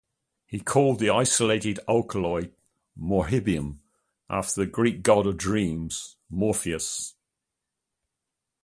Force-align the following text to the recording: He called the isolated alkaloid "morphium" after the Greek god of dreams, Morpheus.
He 0.47 0.59
called 0.59 0.97
the 0.97 1.11
isolated 1.11 1.79
alkaloid 1.87 2.55
"morphium" 2.99 3.81
after 4.31 4.61
the 4.61 4.65
Greek 4.65 5.03
god 5.03 5.27
of 5.27 5.37
dreams, 5.37 6.15
Morpheus. 6.27 7.13